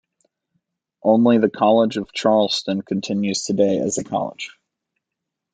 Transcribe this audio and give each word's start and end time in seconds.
Only 1.03 1.37
the 1.37 1.51
College 1.51 1.95
of 1.97 2.11
Charleston 2.11 2.81
continues 2.81 3.43
today 3.43 3.77
as 3.77 3.99
a 3.99 4.03
college. 4.03 4.49